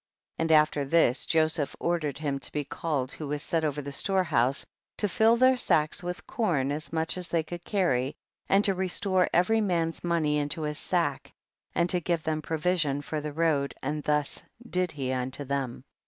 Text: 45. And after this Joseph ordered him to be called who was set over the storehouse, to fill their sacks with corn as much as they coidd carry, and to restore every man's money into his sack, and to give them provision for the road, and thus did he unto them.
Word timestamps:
45. 0.37 0.43
And 0.43 0.51
after 0.59 0.83
this 0.83 1.25
Joseph 1.27 1.75
ordered 1.79 2.17
him 2.17 2.39
to 2.39 2.51
be 2.51 2.63
called 2.63 3.11
who 3.11 3.27
was 3.27 3.43
set 3.43 3.63
over 3.63 3.83
the 3.83 3.91
storehouse, 3.91 4.65
to 4.97 5.07
fill 5.07 5.37
their 5.37 5.55
sacks 5.55 6.01
with 6.01 6.25
corn 6.25 6.71
as 6.71 6.91
much 6.91 7.19
as 7.19 7.27
they 7.27 7.43
coidd 7.43 7.63
carry, 7.65 8.15
and 8.49 8.65
to 8.65 8.73
restore 8.73 9.29
every 9.31 9.61
man's 9.61 10.03
money 10.03 10.39
into 10.39 10.63
his 10.63 10.79
sack, 10.79 11.31
and 11.75 11.87
to 11.91 11.99
give 11.99 12.23
them 12.23 12.41
provision 12.41 13.03
for 13.03 13.21
the 13.21 13.31
road, 13.31 13.75
and 13.83 14.01
thus 14.01 14.41
did 14.67 14.93
he 14.93 15.13
unto 15.13 15.43
them. 15.43 15.83